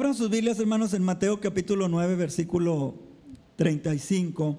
[0.00, 2.94] Abran sus Biblias, hermanos, en Mateo capítulo 9, versículo
[3.56, 4.58] 35.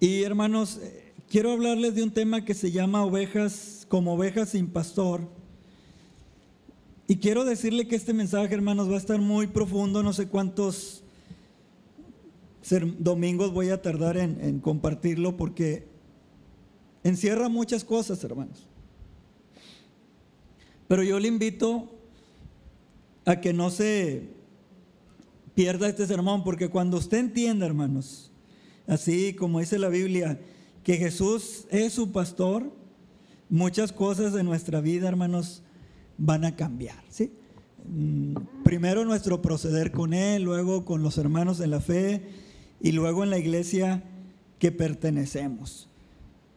[0.00, 4.66] Y hermanos, eh, quiero hablarles de un tema que se llama ovejas, como ovejas sin
[4.66, 5.30] pastor.
[7.08, 11.02] Y quiero decirle que este mensaje, hermanos, va a estar muy profundo, no sé cuántos
[12.98, 15.88] domingos voy a tardar en, en compartirlo porque
[17.02, 18.68] encierra muchas cosas, hermanos.
[20.86, 21.96] Pero yo le invito
[23.30, 24.24] a que no se
[25.54, 28.32] pierda este sermón, porque cuando usted entienda, hermanos,
[28.88, 30.40] así como dice la Biblia,
[30.82, 32.72] que Jesús es su pastor,
[33.48, 35.62] muchas cosas de nuestra vida, hermanos,
[36.18, 36.96] van a cambiar.
[37.08, 37.30] ¿sí?
[37.88, 38.34] Mm,
[38.64, 42.22] primero nuestro proceder con Él, luego con los hermanos en la fe
[42.80, 44.02] y luego en la iglesia
[44.58, 45.88] que pertenecemos.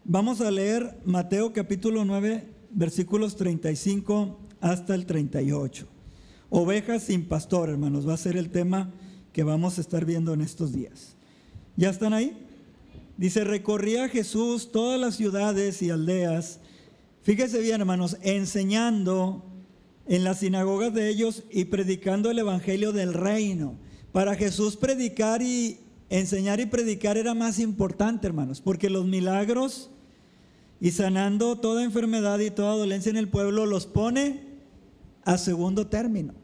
[0.05, 5.92] Vamos a leer Mateo capítulo 9, versículos 35 hasta el 38.
[6.55, 8.91] Ovejas sin pastor, hermanos, va a ser el tema
[9.31, 11.15] que vamos a estar viendo en estos días.
[11.77, 12.37] ¿Ya están ahí?
[13.17, 16.59] Dice, recorría Jesús todas las ciudades y aldeas,
[17.23, 19.43] fíjese bien, hermanos, enseñando
[20.05, 23.73] en las sinagogas de ellos y predicando el evangelio del reino.
[24.11, 25.79] Para Jesús predicar y
[26.11, 29.89] enseñar y predicar era más importante, hermanos, porque los milagros
[30.79, 34.53] y sanando toda enfermedad y toda dolencia en el pueblo, los pone
[35.25, 36.42] a segundo término.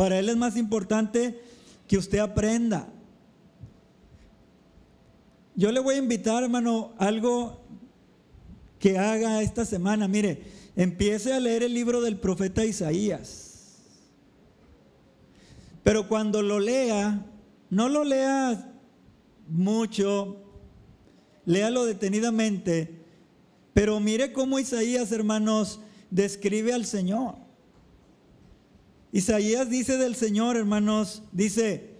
[0.00, 1.38] Para Él es más importante
[1.86, 2.88] que usted aprenda.
[5.54, 7.60] Yo le voy a invitar, hermano, algo
[8.78, 10.08] que haga esta semana.
[10.08, 10.42] Mire,
[10.74, 13.76] empiece a leer el libro del profeta Isaías.
[15.82, 17.26] Pero cuando lo lea,
[17.68, 18.72] no lo lea
[19.48, 20.38] mucho,
[21.44, 23.04] léalo detenidamente
[23.74, 25.78] pero mire cómo Isaías, hermanos,
[26.10, 27.49] describe al Señor.
[29.12, 31.90] Isaías dice del Señor, hermanos, dice,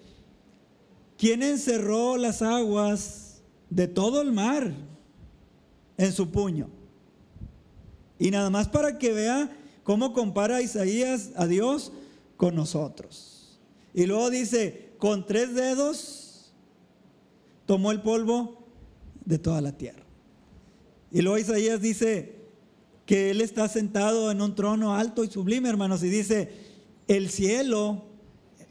[1.19, 4.73] ¿quién encerró las aguas de todo el mar
[5.97, 6.69] en su puño?
[8.19, 9.51] Y nada más para que vea
[9.83, 11.93] cómo compara Isaías a Dios
[12.37, 13.59] con nosotros.
[13.93, 16.53] Y luego dice, con tres dedos
[17.67, 18.65] tomó el polvo
[19.25, 20.05] de toda la tierra.
[21.11, 22.37] Y luego Isaías dice
[23.05, 26.60] que Él está sentado en un trono alto y sublime, hermanos, y dice,
[27.11, 28.05] el cielo,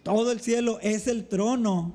[0.02, 1.94] todo el cielo es el trono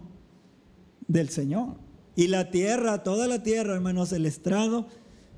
[1.09, 1.77] del Señor.
[2.17, 4.87] Y la tierra, toda la tierra, hermanos, el estrado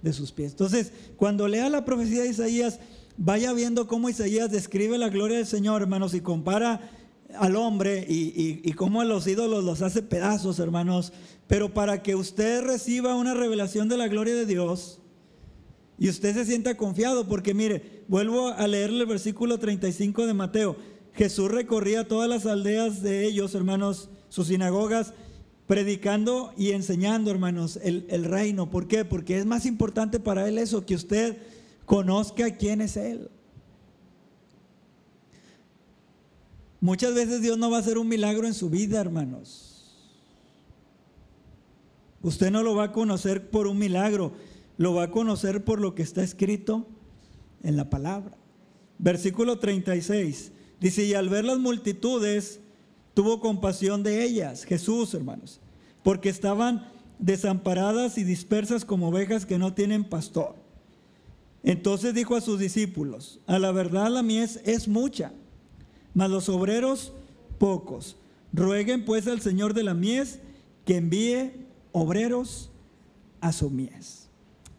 [0.03, 0.50] de sus pies.
[0.50, 2.81] Entonces, cuando lea la profecía de Isaías,
[3.17, 6.91] vaya viendo cómo Isaías describe la gloria del Señor, hermanos, y compara
[7.38, 11.12] al hombre y, cómo a los ídolos los hace pedazos, hermanos,
[11.47, 14.99] pero para que usted reciba una revelación de la gloria de Dios
[15.99, 20.95] y usted se sienta confiado, porque mire, vuelvo a leerle el versículo 35 de Mateo.
[21.16, 25.15] Jesús recorría todas las aldeas de ellos, hermanos, sus sinagogas,
[25.66, 28.69] predicando y enseñando, hermanos, el, el reino.
[28.69, 29.06] ¿Por qué?
[29.06, 31.38] Porque es más importante para él eso, que usted
[31.87, 33.31] conozca quién es él.
[36.81, 39.72] Muchas veces Dios no va a hacer un milagro en su vida, hermanos.
[42.22, 44.32] Usted no lo va a conocer por un milagro,
[44.76, 46.87] lo va a conocer por lo que está escrito
[47.62, 48.37] en la palabra.
[48.99, 52.60] Versículo 36 dice, y al ver las multitudes,
[53.14, 55.60] tuvo compasión de ellas, Jesús, hermanos,
[56.03, 56.88] porque estaban
[57.19, 60.54] desamparadas y dispersas como ovejas que no tienen pastor.
[61.62, 65.32] Entonces dijo a sus discípulos, a la verdad la mies es mucha,
[66.14, 67.12] mas los obreros
[67.58, 68.16] pocos.
[68.53, 70.38] Rueguen pues al Señor de la mies
[70.84, 71.53] que envíe
[71.93, 72.70] obreros
[73.41, 74.28] a su mies.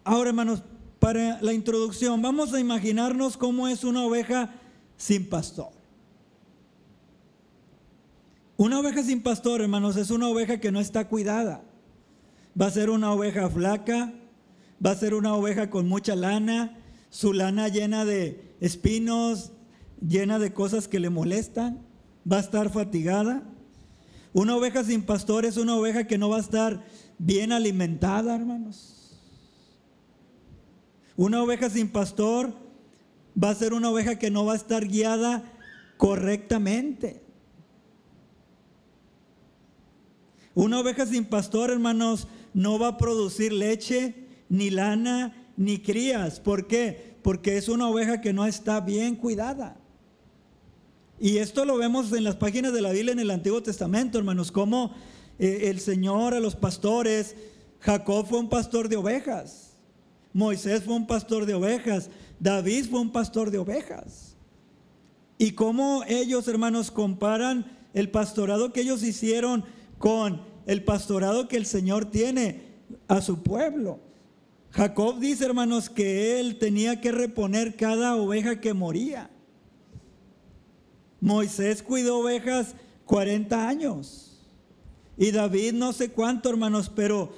[0.04, 0.64] Ahora, hermanos,
[1.00, 4.54] para la introducción, vamos a imaginarnos cómo es una oveja
[4.96, 5.77] sin pastor.
[8.58, 11.64] Una oveja sin pastor, hermanos, es una oveja que no está cuidada.
[12.60, 14.12] Va a ser una oveja flaca,
[14.84, 16.76] va a ser una oveja con mucha lana,
[17.12, 19.52] su lana llena de espinos,
[20.02, 21.86] llena de cosas que le molestan,
[22.30, 23.44] va a estar fatigada.
[24.34, 26.84] Una oveja sin pastor es una oveja que no va a estar
[27.20, 29.22] bien alimentada, hermanos.
[31.16, 32.54] Una oveja sin pastor
[33.42, 35.44] va a ser una oveja que no va a estar guiada
[35.98, 37.27] correctamente.
[40.58, 44.16] Una oveja sin pastor, hermanos, no va a producir leche,
[44.50, 46.40] ni lana, ni crías.
[46.40, 47.14] ¿Por qué?
[47.22, 49.78] Porque es una oveja que no está bien cuidada.
[51.20, 54.52] Y esto lo vemos en las páginas de la Biblia en el Antiguo Testamento, hermanos,
[54.52, 54.96] como
[55.38, 57.36] eh, el Señor a los pastores.
[57.80, 59.76] Jacob fue un pastor de ovejas.
[60.34, 62.10] Moisés fue un pastor de ovejas.
[62.40, 64.36] David fue un pastor de ovejas.
[65.38, 67.64] Y cómo ellos, hermanos, comparan
[67.94, 69.64] el pastorado que ellos hicieron
[69.98, 72.62] con el pastorado que el Señor tiene
[73.08, 74.00] a su pueblo.
[74.72, 79.30] Jacob dice, hermanos, que él tenía que reponer cada oveja que moría.
[81.20, 84.40] Moisés cuidó ovejas 40 años.
[85.18, 87.34] Y David no sé cuánto, hermanos, pero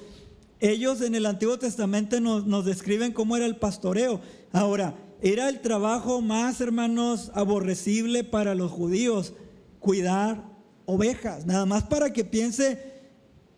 [0.58, 4.20] ellos en el Antiguo Testamento nos, nos describen cómo era el pastoreo.
[4.52, 9.32] Ahora, era el trabajo más, hermanos, aborrecible para los judíos,
[9.78, 10.49] cuidar
[10.90, 13.00] ovejas, nada más para que piense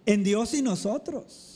[0.07, 1.53] en Dios y nosotros.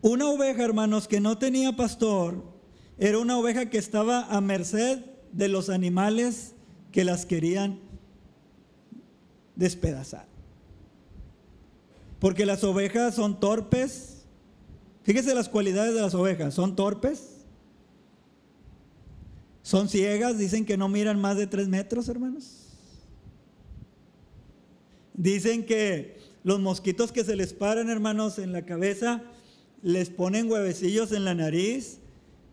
[0.00, 2.42] Una oveja, hermanos, que no tenía pastor,
[2.98, 4.98] era una oveja que estaba a merced
[5.32, 6.54] de los animales
[6.90, 7.78] que las querían
[9.54, 10.26] despedazar.
[12.18, 14.24] Porque las ovejas son torpes.
[15.02, 16.54] Fíjese las cualidades de las ovejas.
[16.54, 17.31] Son torpes.
[19.62, 20.38] Son ciegas.
[20.38, 22.68] Dicen que no miran más de tres metros, hermanos.
[25.14, 29.22] Dicen que los mosquitos que se les paran, hermanos, en la cabeza,
[29.82, 31.98] les ponen huevecillos en la nariz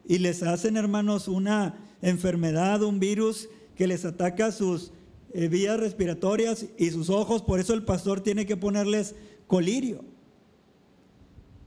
[0.07, 4.91] y les hacen, hermanos, una enfermedad, un virus que les ataca sus
[5.33, 7.41] eh, vías respiratorias y sus ojos.
[7.41, 9.15] Por eso el pastor tiene que ponerles
[9.47, 10.03] colirio.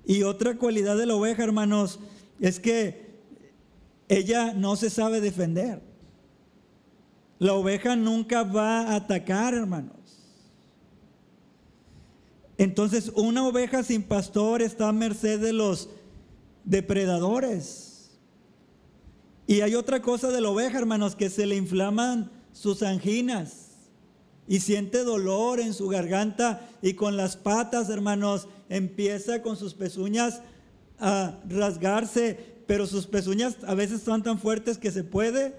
[0.04, 2.00] Y otra cualidad de la oveja, hermanos,
[2.40, 3.11] es que
[4.12, 5.80] ella no se sabe defender.
[7.38, 9.96] La oveja nunca va a atacar, hermanos.
[12.58, 15.88] Entonces, una oveja sin pastor está a merced de los
[16.62, 18.10] depredadores.
[19.46, 23.70] Y hay otra cosa de la oveja, hermanos, que se le inflaman sus anginas
[24.46, 30.42] y siente dolor en su garganta y con las patas, hermanos, empieza con sus pezuñas
[31.00, 35.54] a rasgarse, pero sus pezuñas a veces son tan fuertes que se puede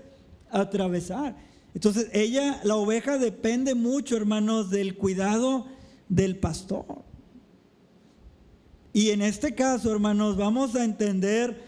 [0.50, 1.36] atravesar.
[1.76, 5.68] Entonces ella, la oveja depende mucho, hermanos, del cuidado
[6.10, 7.04] del pastor.
[8.94, 11.64] Y en este caso, hermanos, vamos a entender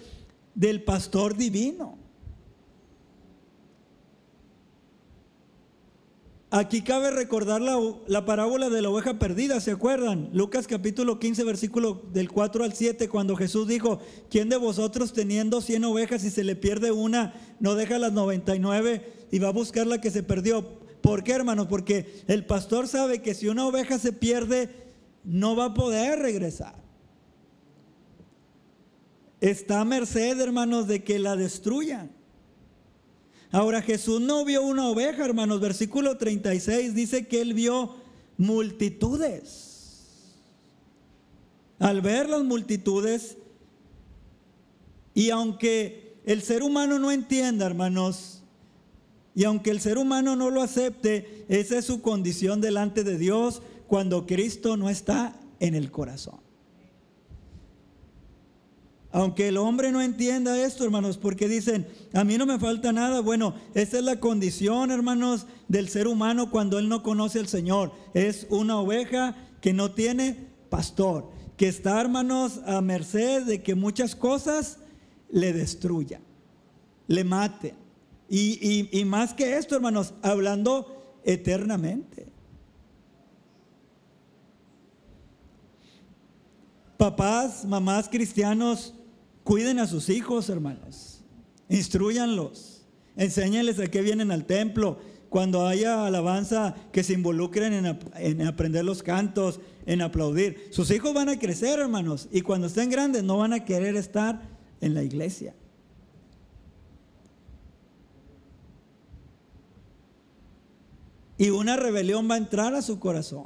[0.55, 1.95] del pastor divino.
[6.57, 10.29] Aquí cabe recordar la, parábola de la oveja perdida, ¿se acuerdan?
[10.31, 13.99] Lucas capítulo 15, versículo del 4 al 7, cuando Jesús dijo,
[14.29, 19.27] ¿quién de vosotros teniendo 100 ovejas y se le pierde una, no deja las 99
[19.33, 20.79] y va a buscar la que se perdió?
[21.01, 21.67] ¿Por qué, hermanos?
[21.67, 24.69] Porque el pastor sabe que si una oveja se pierde,
[25.25, 26.75] no va a poder regresar.
[29.41, 32.14] Está a merced, hermanos, de que la destruyan.
[33.55, 35.61] Ahora Jesús no vio una oveja, hermanos.
[35.61, 37.95] Versículo 36 dice que él vio
[38.37, 40.33] multitudes.
[41.79, 43.37] Al ver las multitudes,
[45.13, 48.43] y aunque el ser humano no entienda, hermanos,
[49.33, 53.61] y aunque el ser humano no lo acepte, esa es su condición delante de Dios
[53.87, 56.44] cuando Cristo no está en el corazón.
[59.15, 63.21] Aunque el hombre no entienda esto, hermanos, porque dicen, a mí no me falta nada.
[63.21, 67.93] Bueno, esa es la condición, hermanos, del ser humano cuando él no conoce al Señor.
[68.13, 74.17] Es una oveja que no tiene pastor, que está, hermanos, a merced de que muchas
[74.17, 74.79] cosas
[75.31, 76.21] le destruyan,
[77.07, 77.75] le maten.
[78.29, 82.27] Y, y más que esto, hermanos, hablando eternamente.
[86.97, 88.94] Papás, mamás cristianos,
[89.45, 91.23] Cuiden a sus hijos, hermanos.
[91.69, 92.83] Instruyanlos.
[93.15, 94.97] Enséñenles a qué vienen al templo.
[95.29, 100.69] Cuando haya alabanza, que se involucren en, en, aprender los cantos, en aplaudir.
[100.71, 102.27] Sus hijos van a crecer, hermanos.
[102.31, 104.41] Y cuando estén grandes, no van a querer estar
[104.81, 105.53] en la iglesia.
[111.37, 113.45] Y una rebelión va a entrar a su corazón.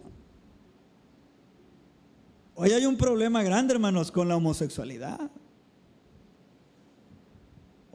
[2.55, 5.29] Hoy hay un problema grande, hermanos, con la homosexualidad.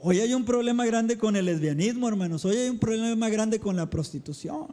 [0.06, 2.44] Hoy hay un problema grande con el lesbianismo, hermanos.
[2.44, 4.66] Hoy hay un problema grande con la prostitución.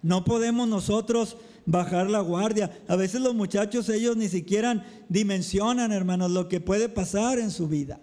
[0.00, 2.70] No podemos nosotros bajar la guardia.
[2.88, 7.68] A veces los muchachos, ellos ni siquiera dimensionan, hermanos, lo que puede pasar en su
[7.68, 8.00] vida.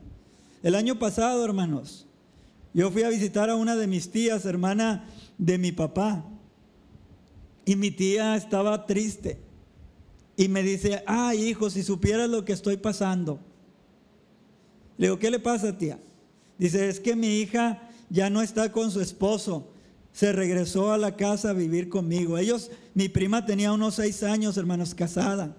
[0.62, 2.06] El año pasado, hermanos,
[2.76, 6.24] yo fui a visitar a una de mis tías, hermana de mi papá.
[7.66, 9.40] Y mi tía estaba triste.
[10.36, 13.40] Y me dice, ah, hijo, si supieras lo que estoy pasando.
[14.98, 16.00] Le digo, ¿qué le pasa, tía?
[16.58, 19.70] Dice, es que mi hija ya no está con su esposo.
[20.12, 22.38] Se regresó a la casa a vivir conmigo.
[22.38, 25.56] Ellos, mi prima tenía unos seis años, hermanos, casada.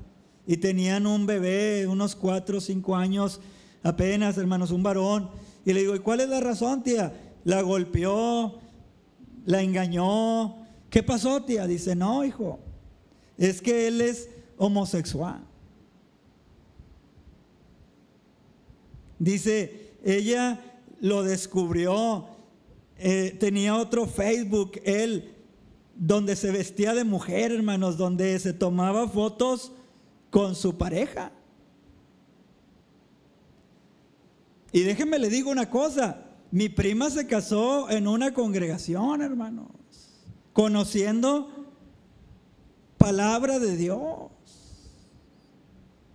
[0.47, 3.41] Y tenían un bebé, unos cuatro o cinco años,
[3.83, 5.31] apenas, hermanos, un varón.
[5.65, 7.13] Y le digo, ¿y cuál es la razón, tía?
[7.45, 8.59] La golpeó,
[9.45, 10.57] la engañó.
[10.91, 11.67] ¿Qué pasó, tía?
[11.67, 12.59] Dice, no, hijo,
[13.37, 15.48] es que él es homosexual.
[19.19, 20.61] Dice, ella
[21.01, 22.27] lo descubrió,
[22.99, 25.35] eh, tenía otro Facebook, él,
[25.95, 29.73] donde se vestía de mujer, hermanos, donde se tomaba fotos
[30.31, 31.33] con su pareja.
[34.73, 39.69] Y déjenme le digo una cosa, mi prima se casó en una congregación, hermanos,
[40.53, 41.67] conociendo
[42.97, 44.31] palabra de Dios.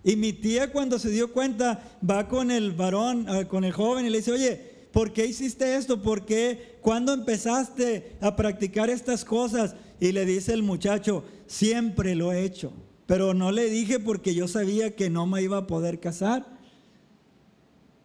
[0.04, 4.04] Y mi tía cuando se dio cuenta va con el varón, eh, con el joven
[4.04, 6.02] y le dice, oye, ¿por qué hiciste esto?
[6.02, 6.76] ¿Por qué?
[6.82, 9.74] ¿Cuándo empezaste a practicar estas cosas?
[9.98, 12.70] Y le dice el muchacho, siempre lo he hecho,
[13.06, 16.46] pero no le dije porque yo sabía que no me iba a poder casar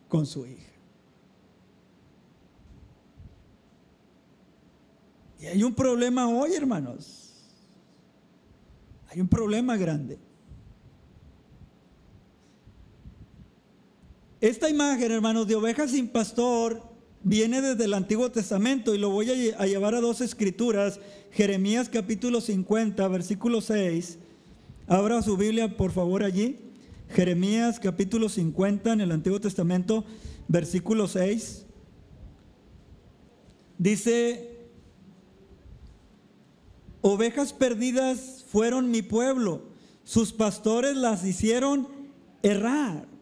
[0.08, 0.72] con su hija.
[5.42, 7.34] Y hay un problema hoy, hermanos.
[9.10, 10.18] Hay un problema grande.
[14.42, 16.82] Esta imagen, hermanos, de ovejas sin pastor
[17.24, 21.02] viene desde el Antiguo Testamento y lo voy a llevar a dos escrituras.
[21.32, 24.18] Jeremías capítulo 50, versículo 6.
[24.88, 26.58] Abra su Biblia, por favor, allí.
[27.10, 30.06] Jeremías capítulo 50 en el Antiguo Testamento,
[30.48, 31.66] versículo 6.
[33.78, 34.70] Dice,
[37.02, 39.64] ovejas perdidas fueron mi pueblo,
[40.06, 41.90] sus pastores las hicieron
[42.42, 43.19] errar.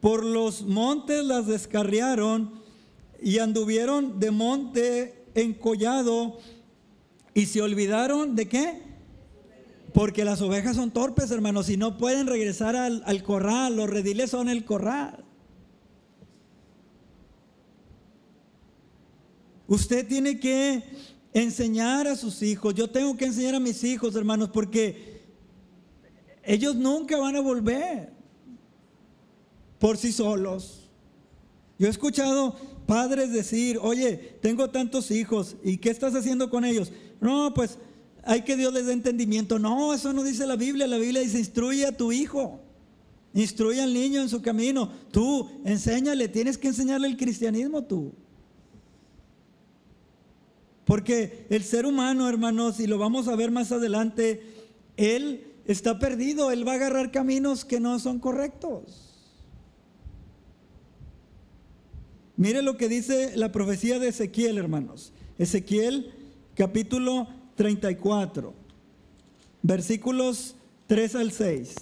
[0.00, 2.60] Por los montes las descarriaron
[3.22, 6.38] y anduvieron de monte encollado
[7.34, 8.82] y se olvidaron de qué?
[9.92, 13.76] Porque las ovejas son torpes, hermanos, y no pueden regresar al, al corral.
[13.76, 15.24] Los rediles son el corral.
[19.66, 20.82] Usted tiene que
[21.34, 22.74] enseñar a sus hijos.
[22.74, 25.20] Yo tengo que enseñar a mis hijos, hermanos, porque
[26.42, 28.19] ellos nunca van a volver
[29.80, 30.88] por sí solos.
[31.78, 32.54] Yo he escuchado
[32.86, 36.92] padres decir, oye, tengo tantos hijos, ¿y qué estás haciendo con ellos?
[37.20, 37.78] No, pues
[38.22, 39.58] hay que Dios les dé entendimiento.
[39.58, 40.86] No, eso no dice la Biblia.
[40.86, 42.60] La Biblia dice, instruye a tu hijo.
[43.32, 44.90] Instruye al niño en su camino.
[45.10, 48.12] Tú, enséñale, tienes que enseñarle el cristianismo tú.
[50.84, 54.42] Porque el ser humano, hermanos, y lo vamos a ver más adelante,
[54.96, 59.09] él está perdido, él va a agarrar caminos que no son correctos.
[62.40, 65.12] Mire lo que dice la profecía de Ezequiel, hermanos.
[65.36, 66.10] Ezequiel
[66.54, 68.54] capítulo 34,
[69.60, 70.54] versículos
[70.86, 71.74] 3 al 6.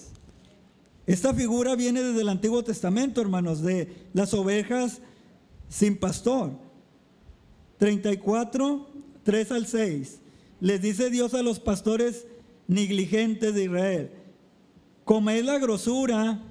[1.07, 5.01] Esta figura viene desde el Antiguo Testamento, hermanos, de las ovejas
[5.69, 6.51] sin pastor.
[7.79, 8.89] 34,
[9.23, 10.19] 3 al 6.
[10.59, 12.27] Les dice Dios a los pastores
[12.67, 14.11] negligentes de Israel,
[15.05, 16.43] comed la grosura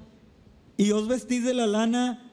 [0.78, 2.27] y os vestís de la lana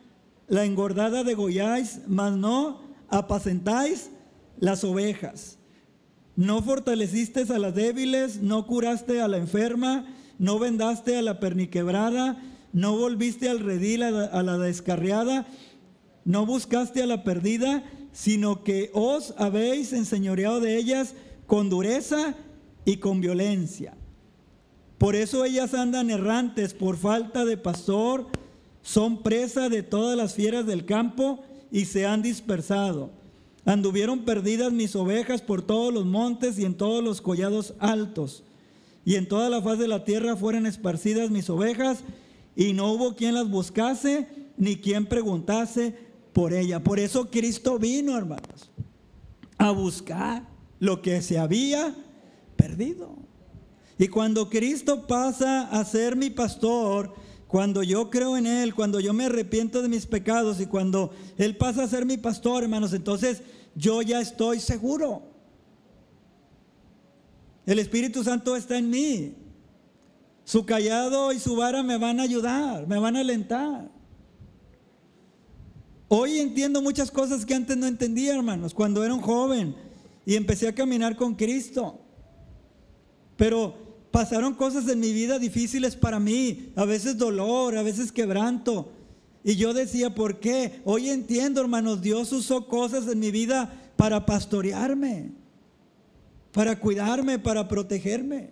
[0.48, 4.10] la engordada degolláis, mas no apacentáis
[4.60, 5.58] las ovejas.
[6.36, 10.06] No fortaleciste a las débiles, no curaste a la enferma,
[10.38, 12.42] no vendaste a la perniquebrada,
[12.74, 15.46] no volviste al redil a la, a la descarriada,
[16.26, 21.14] no buscaste a la perdida, sino que os habéis enseñoreado de ellas
[21.48, 22.36] con dureza
[22.84, 23.94] y con violencia.
[24.98, 28.28] Por eso ellas andan errantes por falta de pastor,
[28.86, 33.10] son presa de todas las fieras del campo y se han dispersado.
[33.66, 38.44] Anduvieron perdidas mis ovejas por todos los montes y en todos los collados altos.
[39.04, 42.04] Y en toda la faz de la tierra fueron esparcidas mis ovejas
[42.56, 45.96] y no hubo quien las buscase ni quien preguntase
[46.32, 46.84] por ella.
[46.84, 48.70] Por eso Cristo vino, hermanos,
[49.58, 50.44] a buscar
[50.80, 51.96] lo que se había
[52.56, 53.16] perdido.
[53.98, 57.16] Y cuando Cristo pasa a ser mi pastor,
[57.56, 61.56] cuando yo creo en Él, cuando yo me arrepiento de mis pecados y cuando Él
[61.56, 63.44] pasa a ser mi pastor, hermanos, entonces
[63.76, 65.22] yo ya estoy seguro.
[67.66, 69.36] El Espíritu Santo está en mí.
[70.44, 73.90] Su callado y su vara me van a ayudar, me van a alentar.
[76.10, 79.78] Hoy entiendo muchas cosas que antes no entendía, hermanos, cuando era un joven
[80.26, 82.02] y empecé a caminar con Cristo.
[83.38, 83.85] Pero
[84.16, 88.94] Pasaron cosas en mi vida difíciles para mí, a veces dolor, a veces quebranto.
[89.44, 90.80] Y yo decía, ¿por qué?
[90.86, 95.32] Hoy entiendo, hermanos, Dios usó cosas en mi vida para pastorearme,
[96.54, 98.52] para cuidarme, para protegerme.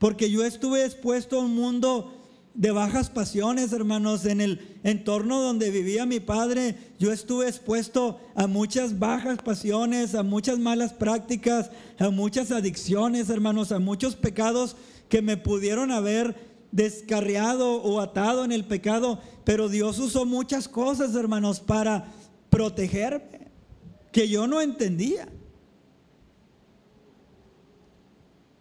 [0.00, 2.13] Porque yo estuve expuesto a un mundo
[2.54, 4.24] de bajas pasiones, hermanos.
[4.24, 10.22] En el entorno donde vivía mi padre, yo estuve expuesto a muchas bajas pasiones, a
[10.22, 14.76] muchas malas prácticas, a muchas adicciones, hermanos, a muchos pecados
[15.08, 19.20] que me pudieron haber descarriado o atado en el pecado.
[19.44, 22.12] Pero Dios usó muchas cosas, hermanos, para
[22.50, 23.50] protegerme,
[24.12, 25.28] que yo no entendía.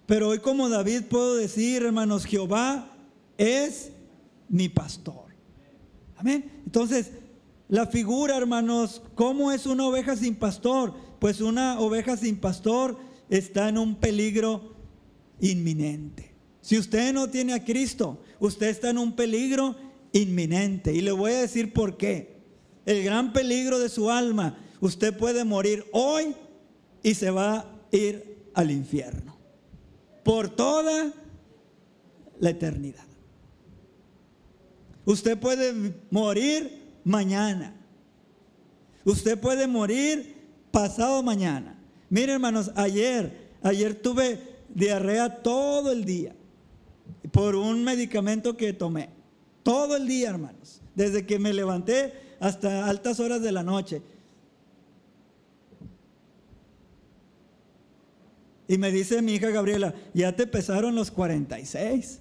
[0.07, 2.92] Pero hoy como David puedo decir, hermanos, Jehová
[3.37, 3.91] es
[4.49, 5.33] mi pastor.
[6.15, 6.51] Amén.
[6.65, 7.11] Entonces,
[7.67, 10.93] la figura, hermanos, ¿cómo es una oveja sin pastor?
[11.19, 12.97] Pues una oveja sin pastor
[13.29, 14.75] está en un peligro
[15.39, 16.33] inminente.
[16.61, 19.75] Si usted no tiene a Cristo, usted está en un peligro
[20.11, 20.93] inminente.
[20.93, 22.37] Y le voy a decir por qué.
[22.85, 26.35] El gran peligro de su alma, usted puede morir hoy
[27.01, 29.35] y se va a ir al infierno.
[30.23, 31.13] Por toda
[32.39, 33.12] la eternidad.
[35.05, 37.75] Usted puede morir mañana.
[39.05, 40.36] Usted puede morir
[40.72, 41.77] pasado mañana.
[42.10, 44.39] Mire, hermanos, ayer, ayer tuve
[44.74, 46.36] diarrea todo el día
[47.31, 49.10] por un medicamento que tomé.
[49.63, 50.81] Todo el día, hermanos.
[50.95, 54.01] Desde que me levanté hasta altas horas de la noche.
[58.67, 62.19] Y me dice mi hija Gabriela, ya te pesaron los 46.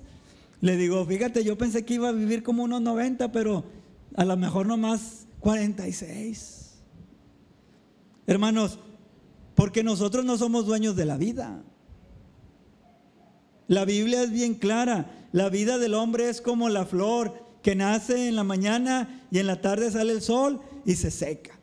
[0.62, 3.64] Le digo, fíjate, yo pensé que iba a vivir como unos 90, pero
[4.14, 6.80] a lo mejor nomás 46.
[8.28, 8.78] Hermanos,
[9.56, 11.64] porque nosotros no somos dueños de la vida.
[13.66, 15.28] La Biblia es bien clara.
[15.32, 19.48] La vida del hombre es como la flor que nace en la mañana y en
[19.48, 21.58] la tarde sale el sol y se seca.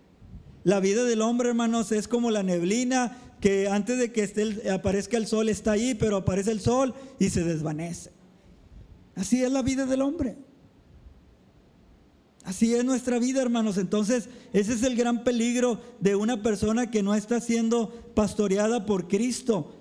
[0.66, 5.26] La vida del hombre, hermanos, es como la neblina que antes de que aparezca el
[5.26, 8.19] sol está ahí, pero aparece el sol y se desvanece.
[9.16, 10.38] Así es la vida del hombre.
[12.44, 13.78] Así es nuestra vida, hermanos.
[13.78, 19.08] Entonces, ese es el gran peligro de una persona que no está siendo pastoreada por
[19.08, 19.76] Cristo.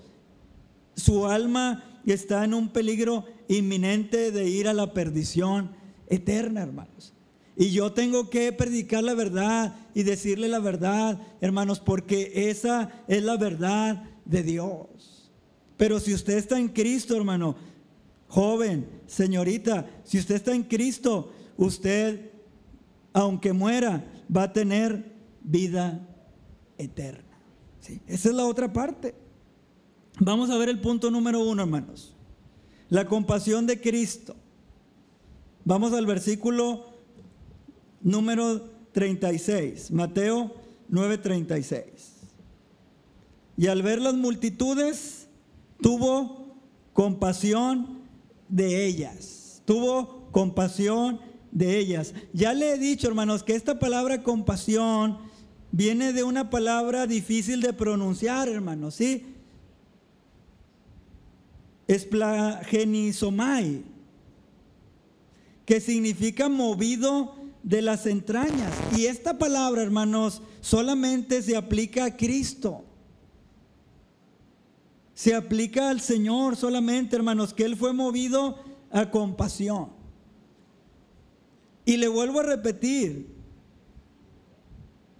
[0.96, 5.70] Su alma está en un peligro inminente de ir a la perdición
[6.08, 7.14] eterna, hermanos.
[7.56, 13.22] Y yo tengo que predicar la verdad y decirle la verdad, hermanos, porque esa es
[13.22, 15.32] la verdad de Dios.
[15.76, 17.56] Pero si usted está en Cristo, hermano,
[18.28, 22.30] Joven, señorita, si usted está en Cristo, usted,
[23.12, 26.06] aunque muera, va a tener vida
[26.76, 27.24] eterna.
[28.06, 29.14] Esa es la otra parte.
[30.20, 32.14] Vamos a ver el punto número uno, hermanos.
[32.90, 34.36] La compasión de Cristo.
[35.64, 36.86] Vamos al versículo
[38.02, 40.54] número 36, Mateo
[40.90, 41.82] 9:36.
[43.56, 45.28] Y al ver las multitudes,
[45.80, 46.54] tuvo
[46.92, 47.97] compasión
[48.48, 49.62] de ellas.
[49.64, 52.14] Tuvo compasión de ellas.
[52.32, 55.18] Ya le he dicho, hermanos, que esta palabra compasión
[55.70, 59.26] viene de una palabra difícil de pronunciar, hermanos, ¿sí?
[61.86, 63.82] Esplagenisomai,
[65.64, 68.72] que significa movido de las entrañas.
[68.96, 72.84] Y esta palabra, hermanos, solamente se aplica a Cristo
[75.18, 78.56] se aplica al Señor solamente, hermanos, que Él fue movido
[78.88, 79.88] a compasión.
[81.84, 83.26] Y le vuelvo a repetir,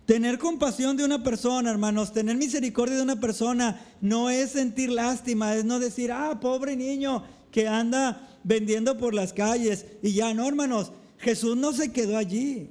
[0.07, 5.57] tener compasión de una persona, hermanos, tener misericordia de una persona no es sentir lástima,
[5.57, 10.47] es no decir, ah, pobre niño que anda vendiendo por las calles y ya, no,
[10.47, 12.71] hermanos, Jesús no se quedó allí.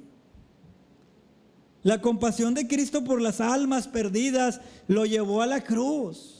[1.82, 6.37] La compasión de Cristo por las almas perdidas lo llevó a la cruz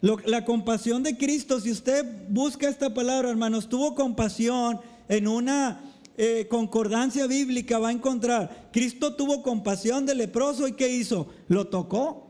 [0.00, 5.80] la compasión de Cristo, si usted busca esta palabra, hermanos, tuvo compasión en una
[6.16, 11.28] eh, concordancia bíblica, va a encontrar, Cristo tuvo compasión del leproso y ¿qué hizo?
[11.48, 12.26] Lo tocó.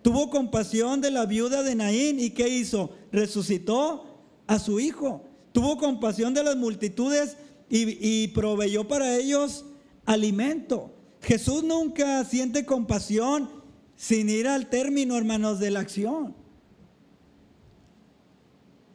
[0.00, 2.90] Tuvo compasión de la viuda de Naín y ¿qué hizo?
[3.12, 4.04] Resucitó
[4.46, 5.22] a su hijo.
[5.52, 7.36] Tuvo compasión de las multitudes
[7.68, 9.64] y, y proveyó para ellos
[10.04, 10.90] alimento.
[11.20, 13.48] Jesús nunca siente compasión
[13.96, 16.41] sin ir al término, hermanos, de la acción.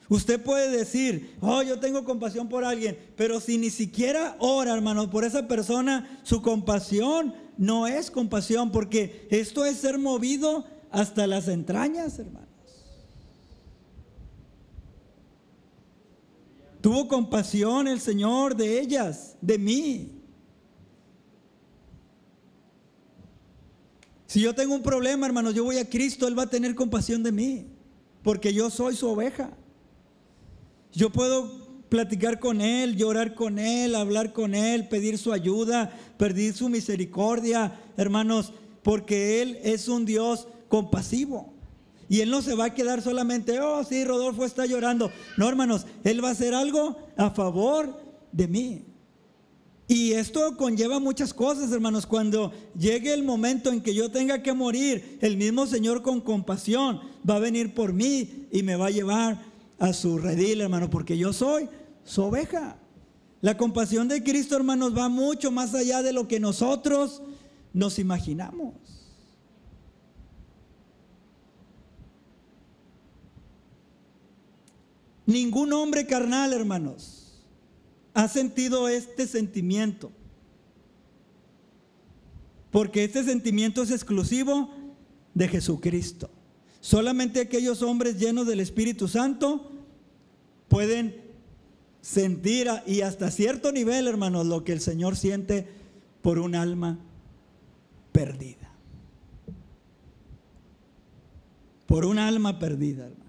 [0.09, 5.09] Usted puede decir, oh, yo tengo compasión por alguien, pero si ni siquiera ora, hermano,
[5.09, 11.49] por esa persona, su compasión no es compasión, porque esto es ser movido hasta las
[11.49, 12.47] entrañas, hermanos.
[16.79, 20.11] Tuvo compasión el Señor de ellas, de mí.
[24.25, 27.23] Si yo tengo un problema, hermanos, yo voy a Cristo, Él va a tener compasión
[27.23, 27.65] de mí,
[28.23, 29.51] porque yo soy su oveja.
[30.93, 36.53] Yo puedo platicar con Él, llorar con Él, hablar con Él, pedir su ayuda, pedir
[36.53, 41.53] su misericordia, hermanos, porque Él es un Dios compasivo.
[42.09, 45.11] Y Él no se va a quedar solamente, oh, sí, Rodolfo está llorando.
[45.37, 48.85] No, hermanos, Él va a hacer algo a favor de mí.
[49.89, 52.05] Y esto conlleva muchas cosas, hermanos.
[52.05, 56.99] Cuando llegue el momento en que yo tenga que morir, el mismo Señor con compasión
[57.29, 59.46] va a venir por mí y me va a llevar
[59.79, 61.69] a su redil, hermano, porque yo soy
[62.03, 62.77] su oveja.
[63.41, 67.21] La compasión de Cristo, hermanos, va mucho más allá de lo que nosotros
[67.73, 68.73] nos imaginamos.
[75.27, 77.43] Ningún hombre carnal, hermanos,
[78.13, 80.11] ha sentido este sentimiento.
[82.71, 84.69] Porque este sentimiento es exclusivo
[85.33, 86.29] de Jesucristo.
[86.81, 89.71] Solamente aquellos hombres llenos del Espíritu Santo
[90.67, 91.21] pueden
[92.01, 95.67] sentir y hasta cierto nivel, hermanos, lo que el Señor siente
[96.21, 96.99] por un alma
[98.11, 98.71] perdida.
[101.85, 103.27] Por un alma perdida, hermanos.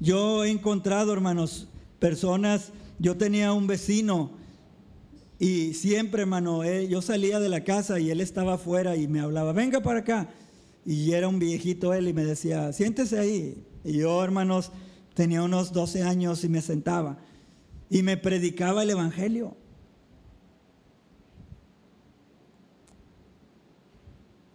[0.00, 4.30] Yo he encontrado, hermanos, personas, yo tenía un vecino
[5.38, 9.20] y siempre, hermano, eh, yo salía de la casa y él estaba afuera y me
[9.20, 10.28] hablaba, venga para acá.
[10.88, 13.62] Y era un viejito él y me decía, siéntese ahí.
[13.84, 14.72] Y yo, hermanos,
[15.12, 17.18] tenía unos 12 años y me sentaba
[17.90, 19.54] y me predicaba el Evangelio.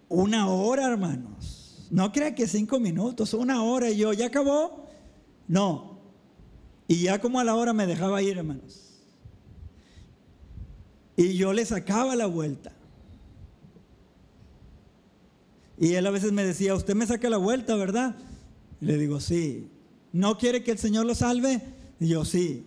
[0.09, 1.87] Una hora, hermanos.
[1.91, 3.91] No crea que cinco minutos, una hora.
[3.91, 4.87] Y yo, ¿ya acabó?
[5.47, 5.99] No,
[6.87, 9.03] y ya como a la hora me dejaba ir, hermanos.
[11.15, 12.71] Y yo le sacaba la vuelta.
[15.77, 18.15] Y él a veces me decía, usted me saca la vuelta, ¿verdad?
[18.79, 19.69] Y le digo, sí.
[20.11, 21.61] ¿No quiere que el Señor lo salve?
[21.99, 22.65] Y yo, sí.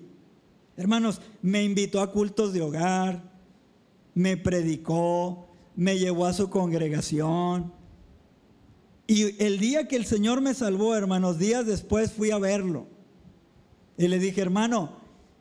[0.77, 3.23] Hermanos, me invitó a cultos de hogar,
[4.15, 7.73] me predicó, me llevó a su congregación.
[9.07, 12.89] Y el día que el Señor me salvó, hermanos, días después fui a verlo.
[13.97, 14.91] Y le dije, hermano,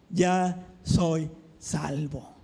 [0.10, 2.36] ya soy salvo.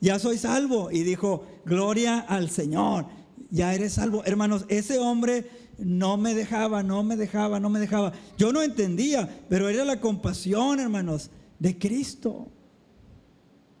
[0.00, 0.90] Ya soy salvo.
[0.90, 3.06] Y dijo, gloria al Señor.
[3.50, 4.24] Ya eres salvo.
[4.24, 8.12] Hermanos, ese hombre no me dejaba, no me dejaba, no me dejaba.
[8.38, 12.48] Yo no entendía, pero era la compasión, hermanos, de Cristo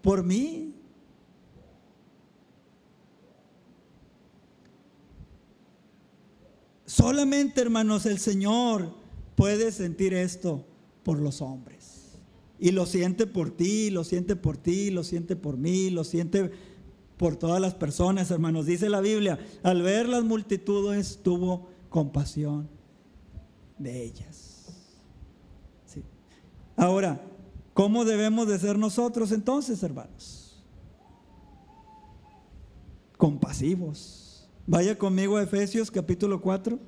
[0.02, 0.74] por mí.
[6.86, 8.92] Solamente, hermanos, el Señor
[9.36, 10.66] puede sentir esto
[11.04, 12.18] por los hombres.
[12.58, 16.50] Y lo siente por ti, lo siente por ti, lo siente por mí, lo siente
[17.20, 18.64] por todas las personas, hermanos.
[18.64, 22.66] Dice la Biblia, al ver las multitudes tuvo compasión
[23.76, 25.04] de ellas.
[26.76, 27.20] Ahora,
[27.74, 30.64] ¿cómo debemos de ser nosotros entonces, hermanos?
[33.18, 34.48] Compasivos.
[34.66, 36.78] Vaya conmigo a Efesios capítulo 4.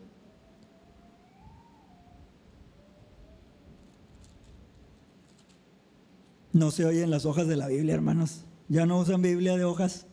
[6.55, 8.47] No se oyen las hojas de la Biblia, hermanos.
[8.69, 10.07] Ya no usan Biblia de hojas.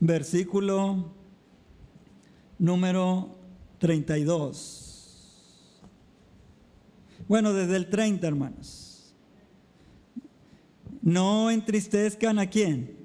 [0.00, 1.12] Versículo
[2.58, 3.36] número
[3.78, 5.82] 32.
[7.26, 9.14] Bueno, desde el 30, hermanos.
[11.02, 12.96] No entristezcan a quién?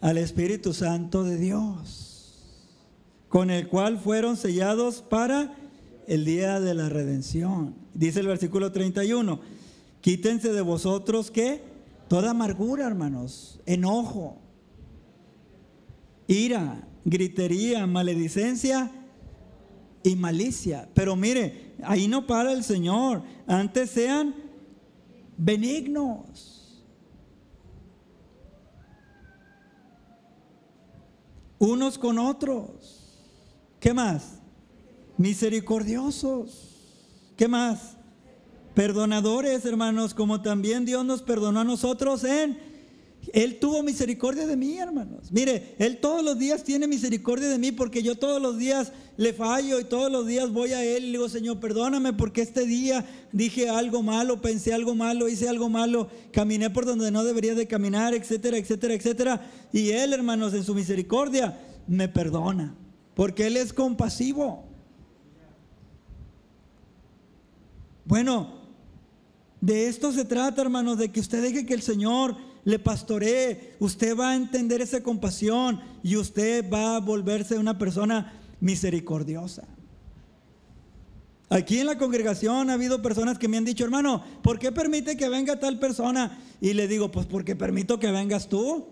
[0.00, 2.08] Al Espíritu Santo de Dios
[3.28, 5.54] con el cual fueron sellados para
[6.06, 7.74] el día de la redención.
[7.94, 9.40] Dice el versículo 31,
[10.00, 11.62] quítense de vosotros que
[12.08, 14.38] toda amargura, hermanos, enojo,
[16.28, 18.92] ira, gritería, maledicencia
[20.04, 20.88] y malicia.
[20.94, 24.36] Pero mire, ahí no para el Señor, antes sean
[25.36, 26.54] benignos.
[31.58, 32.98] Unos con otros
[33.80, 34.40] ¿Qué más?
[35.16, 37.32] Misericordiosos.
[37.36, 37.96] ¿Qué más?
[38.74, 42.67] Perdonadores, hermanos, como también Dios nos perdonó a nosotros en...
[43.32, 45.30] Él tuvo misericordia de mí, hermanos.
[45.32, 49.32] Mire, Él todos los días tiene misericordia de mí porque yo todos los días le
[49.32, 52.64] fallo y todos los días voy a Él y le digo, Señor, perdóname porque este
[52.64, 57.54] día dije algo malo, pensé algo malo, hice algo malo, caminé por donde no debería
[57.54, 59.50] de caminar, etcétera, etcétera, etcétera.
[59.72, 62.74] Y Él, hermanos, en su misericordia, me perdona
[63.18, 64.64] porque Él es compasivo.
[68.04, 68.58] Bueno,
[69.60, 72.36] de esto se trata, hermanos, de que usted deje que el Señor
[72.68, 78.34] le pastoree, usted va a entender esa compasión y usted va a volverse una persona
[78.60, 79.66] misericordiosa.
[81.48, 85.16] Aquí en la congregación ha habido personas que me han dicho, hermano, ¿por qué permite
[85.16, 86.38] que venga tal persona?
[86.60, 88.86] Y le digo, pues porque permito que vengas tú.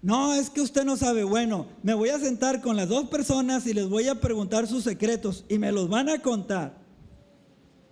[0.00, 1.22] No, es que usted no sabe.
[1.22, 4.84] Bueno, me voy a sentar con las dos personas y les voy a preguntar sus
[4.84, 6.79] secretos y me los van a contar.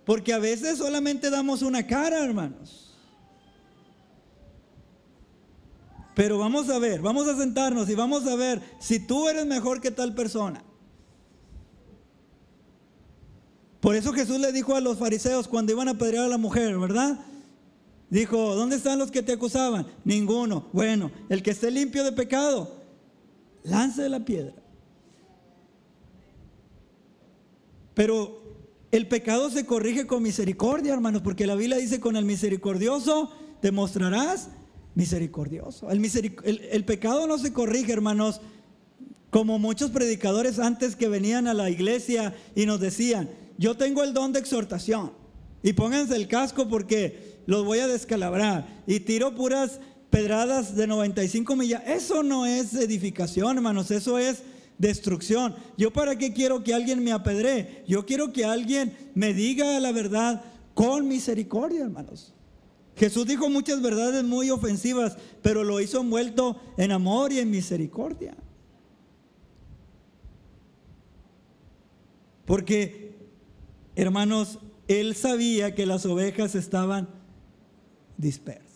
[0.09, 2.97] Porque a veces solamente damos una cara, hermanos.
[6.15, 9.79] Pero vamos a ver, vamos a sentarnos y vamos a ver si tú eres mejor
[9.79, 10.63] que tal persona.
[13.81, 16.79] Por eso Jesús le dijo a los fariseos cuando iban a apedrear a la mujer,
[16.79, 17.19] ¿verdad?
[18.09, 19.85] Dijo, ¿dónde están los que te acusaban?
[20.05, 20.69] Ninguno.
[20.73, 22.81] Bueno, el que esté limpio de pecado,
[23.61, 24.55] lance la piedra.
[27.93, 28.48] Pero
[28.91, 33.71] el pecado se corrige con misericordia, hermanos, porque la Biblia dice, con el misericordioso te
[33.71, 34.49] mostrarás
[34.95, 35.89] misericordioso.
[35.91, 36.01] El,
[36.71, 38.41] el pecado no se corrige, hermanos,
[39.29, 44.13] como muchos predicadores antes que venían a la iglesia y nos decían, yo tengo el
[44.13, 45.11] don de exhortación.
[45.61, 48.83] Y pónganse el casco porque los voy a descalabrar.
[48.87, 51.83] Y tiro puras pedradas de 95 millas.
[51.85, 53.91] Eso no es edificación, hermanos.
[53.91, 54.41] Eso es
[54.79, 55.55] destrucción.
[55.77, 57.83] Yo para qué quiero que alguien me apedree.
[57.87, 60.41] Yo quiero que alguien me diga la verdad
[60.73, 62.33] con misericordia, hermanos.
[62.95, 68.35] Jesús dijo muchas verdades muy ofensivas, pero lo hizo envuelto en amor y en misericordia.
[72.45, 73.15] Porque,
[73.95, 77.07] hermanos, él sabía que las ovejas estaban
[78.17, 78.68] dispersas.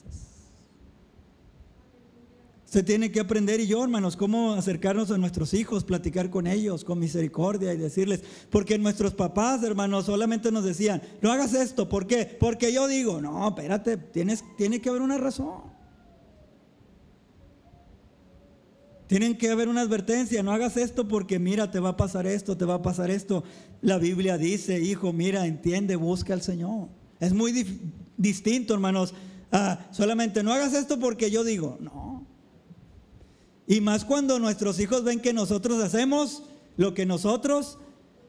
[2.74, 6.84] Se tiene que aprender y yo, hermanos, cómo acercarnos a nuestros hijos, platicar con ellos
[6.84, 12.08] con misericordia y decirles, porque nuestros papás, hermanos, solamente nos decían, no hagas esto, ¿por
[12.08, 12.36] qué?
[12.40, 15.62] Porque yo digo, no, espérate, tienes, tiene que haber una razón.
[19.06, 22.58] Tienen que haber una advertencia, no hagas esto porque mira, te va a pasar esto,
[22.58, 23.44] te va a pasar esto.
[23.84, 26.88] La Biblia dice, hijo, mira, entiende, busca al Señor.
[27.20, 27.68] Es muy
[28.18, 29.14] distinto, hermanos,
[29.56, 32.12] Ah, solamente no hagas esto porque yo digo, no.
[33.67, 36.43] Y más cuando nuestros hijos ven que nosotros hacemos
[36.78, 37.78] lo que nosotros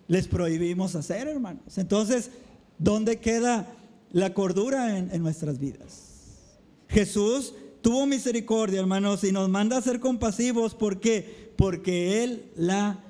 [0.06, 1.78] les prohibimos hacer, hermanos.
[1.78, 2.30] Entonces,
[2.78, 3.66] ¿dónde queda
[4.12, 6.58] la cordura en, nuestras vidas?
[6.88, 10.74] Jesús tuvo misericordia, hermanos, y nos manda a ser compasivos.
[10.74, 11.52] ¿Por qué?
[11.56, 13.02] Porque Él la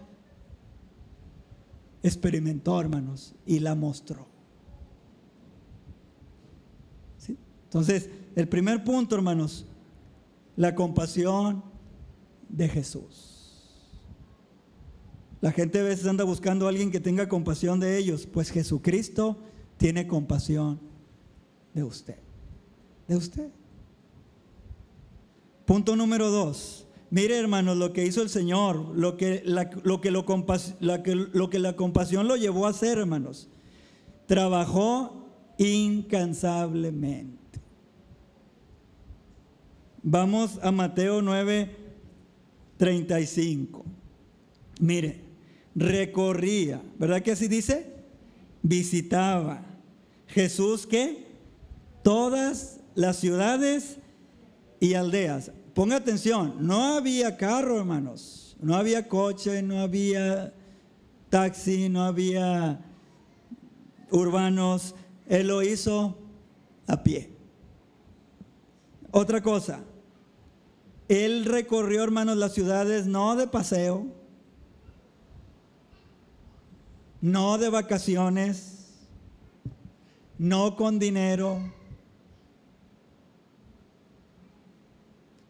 [2.02, 4.26] experimentó, hermanos, y la mostró.
[7.64, 9.66] Entonces, el primer punto, hermanos,
[10.56, 11.73] la compasión
[12.56, 13.30] de Jesús.
[15.40, 19.38] La gente a veces anda buscando a alguien que tenga compasión de ellos, pues Jesucristo
[19.76, 20.80] tiene compasión
[21.74, 22.16] de usted.
[23.06, 23.50] De usted.
[25.66, 26.86] Punto número dos.
[27.10, 30.24] Mire, hermanos, lo que hizo el Señor, lo que la, lo lo,
[31.52, 33.48] la compasión lo llevó a hacer, hermanos.
[34.26, 37.60] Trabajó incansablemente.
[40.02, 41.83] Vamos a Mateo 9,
[42.76, 43.84] 35.
[44.80, 45.20] Mire,
[45.74, 47.92] recorría, ¿verdad que así dice?
[48.62, 49.62] Visitaba.
[50.26, 51.26] Jesús que
[52.02, 53.98] todas las ciudades
[54.80, 55.50] y aldeas.
[55.74, 58.56] Ponga atención, no había carro, hermanos.
[58.60, 60.54] No había coche, no había
[61.28, 62.80] taxi, no había
[64.10, 64.94] urbanos.
[65.28, 66.16] Él lo hizo
[66.86, 67.30] a pie.
[69.10, 69.80] Otra cosa,
[71.08, 74.06] él recorrió, hermanos, las ciudades no de paseo,
[77.20, 78.88] no de vacaciones,
[80.38, 81.60] no con dinero,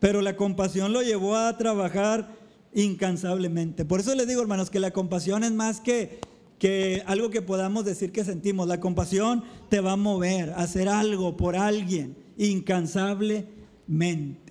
[0.01, 2.29] pero la compasión lo llevó a trabajar
[2.75, 3.85] incansablemente.
[3.85, 6.19] Por eso les digo, hermanos, que la compasión es más que,
[6.59, 8.67] que algo que podamos decir que sentimos.
[8.67, 14.44] La compasión te va a mover a hacer algo por alguien incansablemente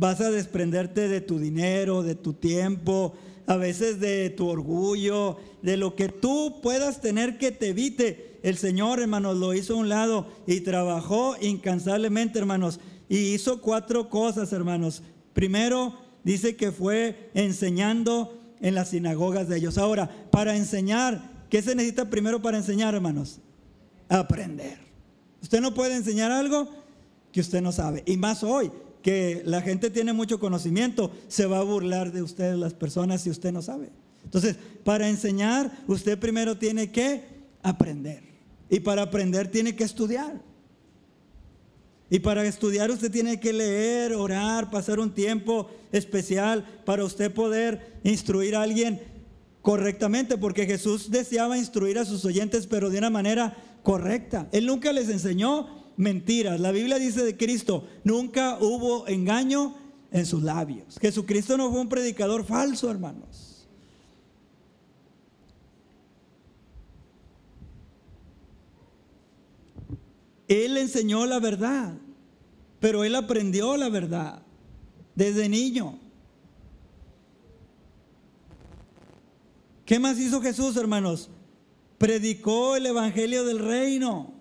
[0.00, 3.12] vas a desprenderte de tu dinero, de tu tiempo,
[3.46, 8.38] a veces de tu orgullo, de lo que tú puedas tener que te evite.
[8.42, 12.80] El Señor, hermanos, lo hizo a un lado y trabajó incansablemente, hermanos.
[13.10, 15.02] Y hizo cuatro cosas, hermanos.
[15.34, 19.76] Primero, dice que fue enseñando en las sinagogas de ellos.
[19.76, 23.40] Ahora, para enseñar, ¿qué se necesita primero para enseñar, hermanos?
[24.08, 24.78] Aprender.
[25.42, 26.70] Usted no puede enseñar algo
[27.32, 28.02] que usted no sabe.
[28.06, 28.70] Y más hoy,
[29.02, 33.30] que la gente tiene mucho conocimiento, se va a burlar de ustedes las personas si
[33.30, 33.90] usted no sabe.
[34.24, 37.22] Entonces, para enseñar, usted primero tiene que
[37.62, 38.22] aprender.
[38.68, 40.40] Y para aprender tiene que estudiar.
[42.10, 48.00] Y para estudiar usted tiene que leer, orar, pasar un tiempo especial para usted poder
[48.02, 49.00] instruir a alguien
[49.62, 54.48] correctamente, porque Jesús deseaba instruir a sus oyentes, pero de una manera correcta.
[54.52, 56.58] Él nunca les enseñó mentiras.
[56.58, 59.76] La Biblia dice de Cristo, nunca hubo engaño
[60.10, 60.98] en sus labios.
[60.98, 63.68] Jesucristo no fue un predicador falso, hermanos.
[70.48, 71.94] Él enseñó la verdad,
[72.80, 74.42] pero él aprendió la verdad
[75.14, 76.00] desde niño.
[79.84, 81.28] ¿Qué más hizo Jesús, hermanos?
[81.98, 84.39] Predicó el Evangelio del Reino.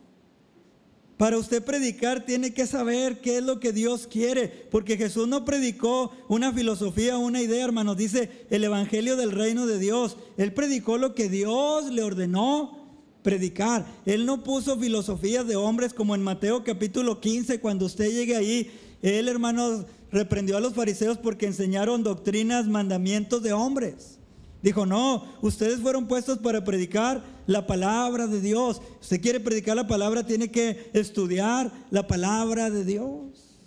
[1.20, 5.44] Para usted predicar tiene que saber qué es lo que Dios quiere, porque Jesús no
[5.44, 10.16] predicó una filosofía, una idea, hermanos, dice el Evangelio del reino de Dios.
[10.38, 12.88] Él predicó lo que Dios le ordenó
[13.22, 13.86] predicar.
[14.06, 18.72] Él no puso filosofías de hombres como en Mateo capítulo 15, cuando usted llegue ahí,
[19.02, 24.19] él, hermanos, reprendió a los fariseos porque enseñaron doctrinas, mandamientos de hombres.
[24.62, 28.82] Dijo, no, ustedes fueron puestos para predicar la palabra de Dios.
[29.00, 33.58] Usted quiere predicar la palabra, tiene que estudiar la palabra de Dios.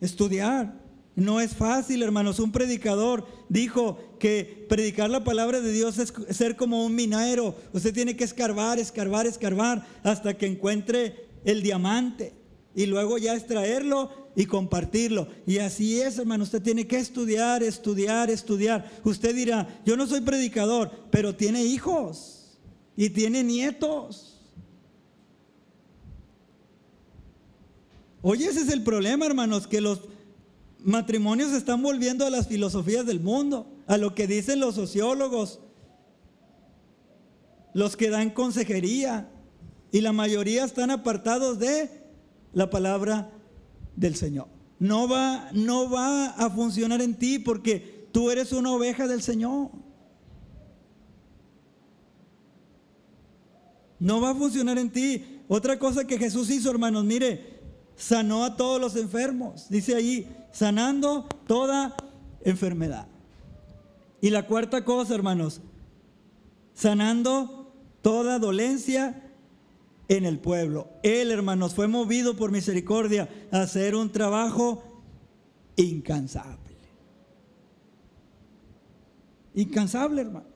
[0.00, 0.80] Estudiar.
[1.14, 2.40] No es fácil, hermanos.
[2.40, 7.54] Un predicador dijo que predicar la palabra de Dios es ser como un minero.
[7.72, 12.39] Usted tiene que escarbar, escarbar, escarbar hasta que encuentre el diamante
[12.74, 15.28] y luego ya extraerlo y compartirlo.
[15.46, 18.90] Y así es, hermano, usted tiene que estudiar, estudiar, estudiar.
[19.04, 22.58] Usted dirá, yo no soy predicador, pero tiene hijos
[22.96, 24.38] y tiene nietos.
[28.22, 30.02] Oye, ese es el problema, hermanos, que los
[30.84, 35.60] matrimonios se están volviendo a las filosofías del mundo, a lo que dicen los sociólogos,
[37.72, 39.30] los que dan consejería,
[39.92, 41.99] y la mayoría están apartados de
[42.52, 43.30] la palabra
[43.96, 44.48] del Señor.
[44.78, 49.70] No va, no va a funcionar en ti porque tú eres una oveja del Señor.
[53.98, 55.42] No va a funcionar en ti.
[55.48, 57.60] Otra cosa que Jesús hizo, hermanos, mire,
[57.96, 59.68] sanó a todos los enfermos.
[59.68, 61.94] Dice ahí, sanando toda
[62.42, 63.06] enfermedad.
[64.22, 65.60] Y la cuarta cosa, hermanos,
[66.72, 69.29] sanando toda dolencia
[70.10, 70.88] en el pueblo.
[71.04, 74.82] Él, hermanos, fue movido por misericordia a hacer un trabajo
[75.76, 76.58] incansable.
[79.54, 80.48] Incansable, hermanos.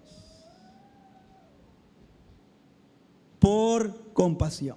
[3.39, 4.77] Por compasión.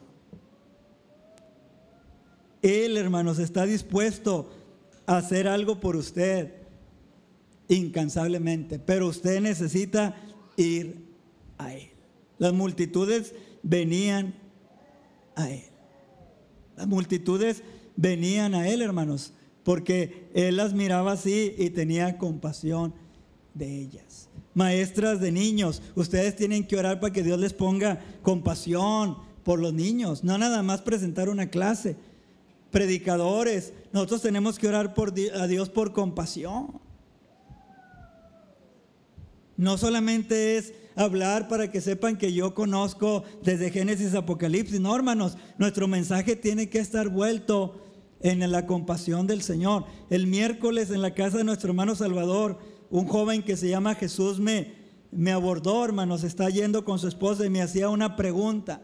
[2.61, 4.51] Él, hermanos, está dispuesto
[5.07, 6.53] a hacer algo por usted
[7.67, 10.15] incansablemente, pero usted necesita
[10.55, 11.03] ir
[11.57, 11.89] a Él.
[12.37, 14.35] Las multitudes venían
[15.37, 15.63] a Él.
[16.75, 17.63] Las multitudes
[17.95, 22.93] venían a Él, hermanos, porque Él las miraba así y tenía compasión
[23.53, 24.29] de ellas.
[24.53, 29.73] Maestras de niños, ustedes tienen que orar para que Dios les ponga compasión por los
[29.73, 31.95] niños, no nada más presentar una clase.
[32.71, 36.81] Predicadores, nosotros tenemos que orar por, a Dios por compasión.
[39.55, 44.81] No solamente es hablar para que sepan que yo conozco desde Génesis Apocalipsis.
[44.81, 47.81] No, hermanos, nuestro mensaje tiene que estar vuelto
[48.19, 49.85] en la compasión del Señor.
[50.09, 54.39] El miércoles en la casa de nuestro hermano Salvador, un joven que se llama Jesús
[54.39, 54.73] me,
[55.11, 58.81] me abordó, hermanos, está yendo con su esposa y me hacía una pregunta.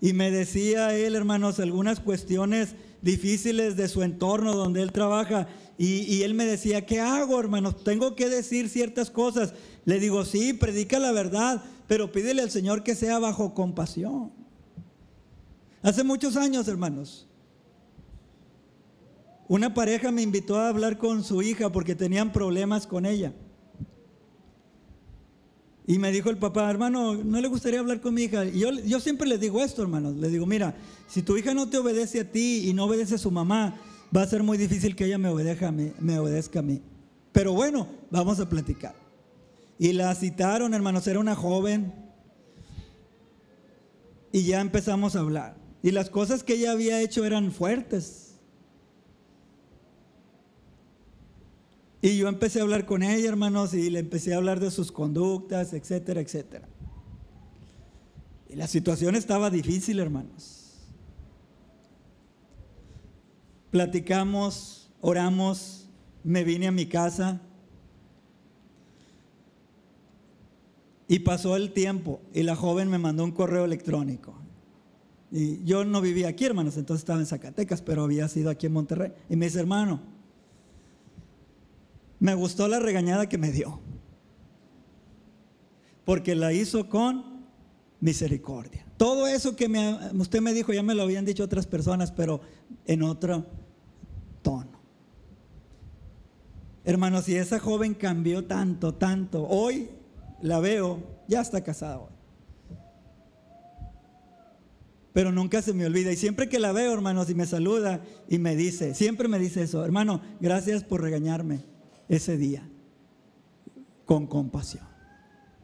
[0.00, 5.48] Y me decía él, hermanos, algunas cuestiones difíciles de su entorno donde él trabaja.
[5.76, 7.82] Y, él me decía, ¿qué hago, hermanos?
[7.82, 9.54] Tengo que decir ciertas cosas.
[9.84, 14.30] Le digo, sí, predica la verdad, pero pídele al Señor que sea bajo compasión.
[15.82, 17.26] Hace muchos años, hermanos,
[19.48, 23.34] una pareja me invitó a hablar con su hija porque tenían problemas con ella.
[25.86, 28.46] Y me dijo el papá, hermano, ¿no le gustaría hablar con mi hija?
[28.46, 30.16] Y yo, yo siempre le digo esto, hermanos.
[30.16, 30.74] Le digo, mira,
[31.08, 33.74] si tu hija no te obedece a ti y no obedece a su mamá,
[34.14, 35.92] va a ser muy difícil que ella me obedezca a mí.
[35.98, 36.80] Me obedezca a mí.
[37.32, 38.94] Pero bueno, vamos a platicar.
[39.78, 41.92] Y la citaron, hermanos, era una joven.
[44.30, 45.56] Y ya empezamos a hablar.
[45.82, 48.34] Y las cosas que ella había hecho eran fuertes.
[52.00, 54.92] Y yo empecé a hablar con ella, hermanos, y le empecé a hablar de sus
[54.92, 56.68] conductas, etcétera, etcétera.
[58.48, 60.63] Y la situación estaba difícil, hermanos.
[63.74, 65.88] Platicamos, oramos,
[66.22, 67.40] me vine a mi casa.
[71.08, 74.32] Y pasó el tiempo y la joven me mandó un correo electrónico.
[75.32, 78.74] Y yo no vivía aquí, hermanos, entonces estaba en Zacatecas, pero había sido aquí en
[78.74, 79.12] Monterrey.
[79.28, 80.00] Y me dice, hermano,
[82.20, 83.80] me gustó la regañada que me dio.
[86.04, 87.44] Porque la hizo con
[87.98, 88.86] misericordia.
[88.96, 89.66] Todo eso que
[90.16, 92.40] usted me dijo, ya me lo habían dicho otras personas, pero
[92.86, 93.63] en otro
[96.84, 99.88] Hermanos, si esa joven cambió tanto, tanto, hoy
[100.42, 102.12] la veo, ya está casada hoy.
[105.14, 106.12] Pero nunca se me olvida.
[106.12, 109.62] Y siempre que la veo, hermanos, y me saluda y me dice, siempre me dice
[109.62, 111.64] eso, hermano, gracias por regañarme
[112.08, 112.68] ese día.
[114.04, 114.86] Con compasión,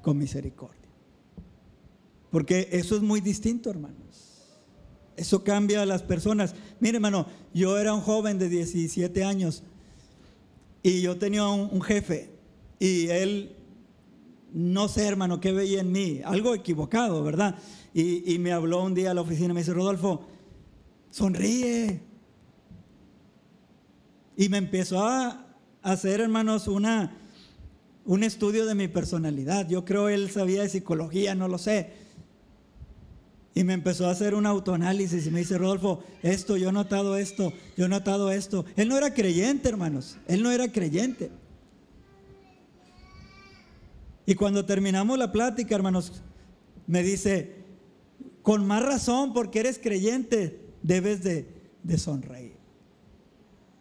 [0.01, 0.89] con misericordia.
[2.31, 4.61] Porque eso es muy distinto, hermanos.
[5.17, 6.55] Eso cambia a las personas.
[6.79, 9.65] Mire, hermano, yo era un joven de 17 años
[10.83, 12.31] y yo tenía un, jefe
[12.79, 13.55] y él,
[14.53, 17.57] no sé hermano, qué veía en mí, algo equivocado, ¿verdad?
[17.93, 20.25] Y, me habló un día a la oficina, me dice, Rodolfo,
[21.11, 22.01] sonríe.
[24.37, 25.45] Y me empezó a
[25.83, 27.17] hacer, hermanos, una,
[28.05, 29.69] un estudio de mi personalidad.
[29.69, 31.93] Yo creo él sabía de psicología, no lo sé.
[33.55, 37.17] Y me empezó a hacer un autoanálisis y me dice, Rodolfo, esto, yo he notado
[37.17, 38.65] esto, yo he notado esto.
[38.77, 41.31] Él no era creyente, hermanos, él no era creyente.
[44.25, 46.23] Y cuando terminamos la plática, hermanos,
[46.87, 47.65] me dice,
[48.43, 52.55] con más razón, porque eres creyente, debes de, sonreír.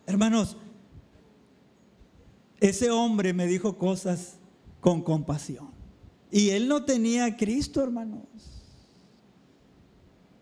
[0.08, 0.58] Hermanos,
[2.60, 4.38] ese hombre me dijo cosas
[4.82, 5.70] con compasión.
[6.32, 8.59] Y él no tenía a Cristo, hermanos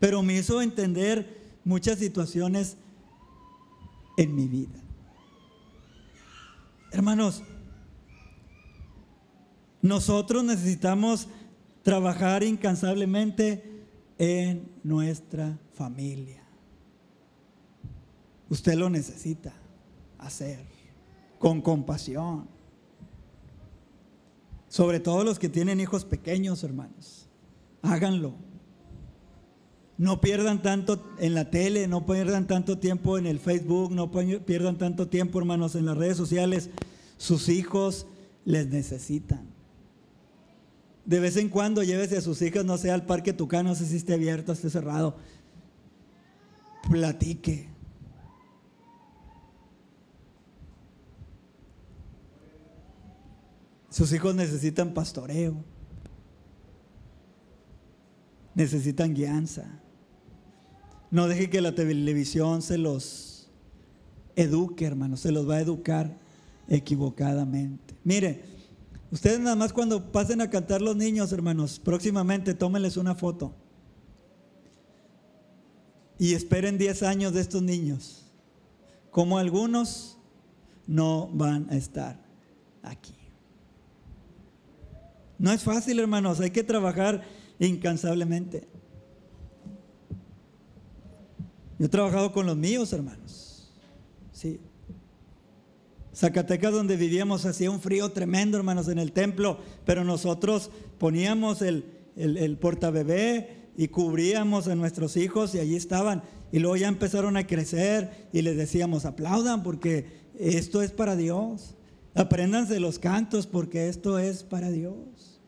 [0.08, 2.78] pero me hizo entender muchas situaciones
[4.16, 4.82] en mi vida.
[6.94, 7.44] Hermanos,
[9.82, 11.28] nosotros necesitamos
[11.84, 13.84] trabajar incansablemente
[14.18, 16.42] en nuestra familia.
[18.50, 19.52] Usted lo necesita
[20.20, 20.66] hacer
[21.38, 22.48] con compasión.
[24.70, 27.28] Sobre todo los que tienen hijos pequeños, hermanos.
[27.82, 28.47] Háganlo.
[29.98, 34.78] No pierdan tanto en la tele, no pierdan tanto tiempo en el Facebook, no pierdan
[34.78, 36.70] tanto tiempo, hermanos, en las redes sociales.
[37.18, 38.06] Sus hijos
[38.46, 39.48] les necesitan.
[41.04, 43.86] De vez en cuando llévese a sus hijos, no sé, al parque Tucán, no sé
[43.86, 45.16] si esté abierto, esté cerrado.
[46.92, 47.70] Platique.
[53.90, 55.56] Sus hijos necesitan pastoreo.
[58.54, 59.82] Necesitan guianza.
[61.10, 63.50] No deje que la televisión se los
[64.36, 66.18] eduque, hermano, se los va a educar
[66.68, 67.96] equivocadamente.
[68.04, 68.44] Mire,
[69.12, 73.54] ustedes nada más cuando pasen a cantar los niños, hermanos, próximamente tómenles una foto.
[76.20, 78.26] Y esperen 10 años de estos niños.
[79.12, 80.18] Como algunos
[80.88, 82.20] no van a estar
[82.84, 83.16] aquí.
[85.40, 87.24] No es fácil, hermanos, hay que trabajar
[87.60, 88.68] incansablemente.
[91.80, 93.72] Yo he trabajado con los míos, hermanos.
[94.32, 94.60] Sí.
[96.14, 101.86] Zacatecas, donde vivíamos, hacía un frío tremendo, hermanos, en el templo, pero nosotros poníamos el,
[102.16, 106.24] el, portabebé y cubríamos a nuestros hijos y allí estaban.
[106.52, 110.08] Y luego ya empezaron a crecer y les decíamos, aplaudan porque
[110.40, 111.76] esto es para Dios.
[112.16, 115.40] Apréndanse los cantos porque esto es para Dios.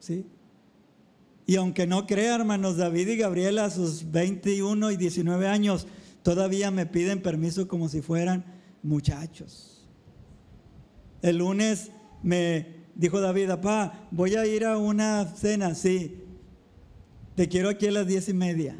[0.00, 0.26] ¿Sí?
[1.46, 5.86] Y aunque no crea, hermanos, David y Gabriela a sus 21 y 19 años
[6.22, 8.44] todavía me piden permiso como si fueran
[8.82, 9.84] muchachos.
[11.20, 11.90] El lunes
[12.22, 16.18] me dijo David, papá, voy a ir a una cena, sí.
[17.34, 18.76] Te quiero aquí a las diez y media.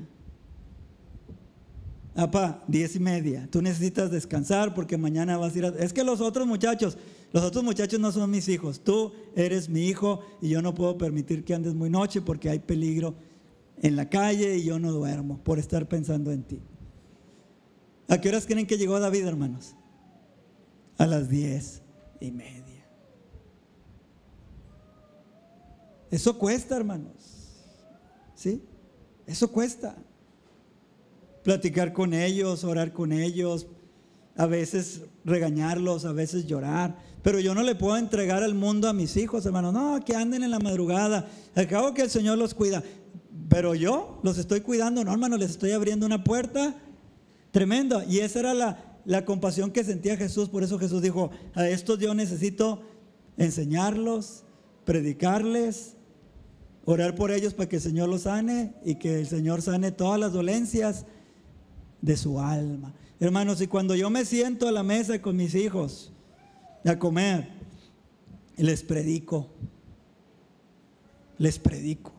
[2.14, 3.48] Papá, diez y media.
[3.50, 5.68] Tú necesitas descansar porque mañana vas a ir a...
[5.68, 6.98] Es que los otros muchachos,
[7.32, 8.80] los otros muchachos no son mis hijos.
[8.84, 12.58] Tú eres mi hijo y yo no puedo permitir que andes muy noche porque hay
[12.58, 13.14] peligro
[13.80, 16.60] en la calle y yo no duermo por estar pensando en ti.
[18.08, 19.74] ¿A qué horas creen que llegó David, hermanos?
[20.98, 21.82] A las diez
[22.20, 22.86] y media.
[26.10, 27.14] Eso cuesta, hermanos.
[28.34, 28.62] ¿Sí?
[29.26, 29.96] Eso cuesta.
[31.42, 33.66] Platicar con ellos, orar con ellos,
[34.36, 36.98] a veces regañarlos, a veces llorar.
[37.22, 39.72] Pero yo no le puedo entregar al mundo a mis hijos, hermano.
[39.72, 41.28] No, que anden en la madrugada.
[41.54, 42.82] Al cabo que el Señor los cuida.
[43.48, 46.74] Pero yo los estoy cuidando, no, hermano, les estoy abriendo una puerta
[47.50, 48.04] tremenda.
[48.06, 48.54] Y esa era
[49.04, 50.48] la, compasión que sentía Jesús.
[50.48, 52.82] Por eso Jesús dijo, a estos yo necesito
[53.36, 54.44] enseñarlos,
[54.84, 55.96] predicarles
[56.84, 60.18] Orar por ellos para que el Señor los sane y que el Señor sane todas
[60.18, 61.06] las dolencias
[62.00, 62.92] de su alma.
[63.20, 66.11] Hermanos, y cuando yo me siento a la mesa con mis hijos
[66.90, 67.48] a comer,
[68.56, 69.50] les predico.
[71.38, 72.12] Les predico.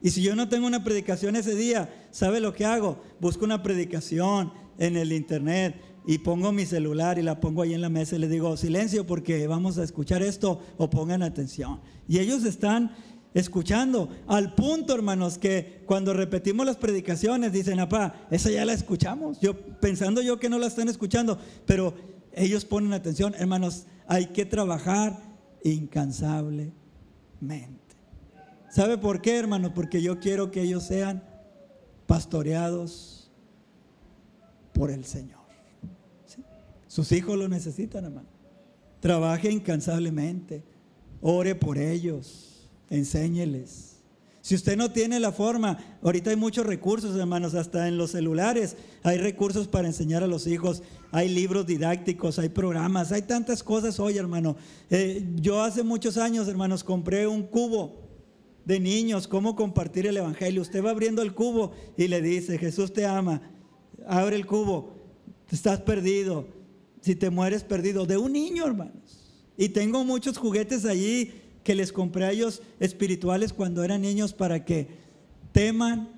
[0.00, 3.02] Y si yo no tengo una predicación ese día, ¿sabe lo que hago?
[3.20, 5.74] Busco una predicación en el internet
[6.06, 9.06] y pongo mi celular y la pongo ahí en la mesa y les digo, silencio
[9.06, 11.80] porque vamos a escuchar esto o pongan atención.
[12.06, 12.92] Y ellos están
[13.34, 19.40] escuchando al punto, hermanos, que cuando repetimos las predicaciones dicen, apá, esa ya la escuchamos.
[19.40, 21.94] Yo pensando yo que no la están escuchando, pero
[22.38, 25.18] ellos ponen atención, hermanos, hay que trabajar
[25.64, 26.74] incansablemente.
[28.70, 29.74] ¿Sabe por qué, hermano?
[29.74, 31.22] Porque yo quiero que ellos sean
[32.06, 33.30] pastoreados
[34.72, 35.38] por el Señor.
[36.86, 38.28] Sus hijos lo necesitan, hermano.
[39.00, 40.64] Trabaje incansablemente.
[41.20, 42.68] Ore por ellos.
[42.90, 43.98] Enséñeles.
[44.40, 48.76] Si usted no tiene la forma, ahorita hay muchos recursos, hermanos, hasta en los celulares
[49.02, 53.98] hay recursos para enseñar a los hijos, hay libros didácticos, hay programas, hay tantas cosas
[53.98, 54.56] hoy, hermano.
[54.90, 58.08] Eh, yo hace muchos años, hermanos, compré un cubo
[58.64, 60.60] de niños, cómo compartir el Evangelio.
[60.60, 63.40] Usted va abriendo el cubo y le dice, Jesús te ama,
[64.06, 64.92] abre el cubo,
[65.50, 66.46] estás perdido,
[67.00, 69.40] si te mueres perdido, de un niño, hermanos.
[69.56, 71.32] Y tengo muchos juguetes allí
[71.64, 74.88] que les compré a ellos espirituales cuando eran niños para que
[75.52, 76.10] teman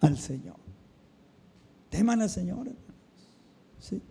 [0.00, 0.56] al Señor.
[1.90, 2.68] Teman al Señor.
[3.88, 4.02] ¿Sí?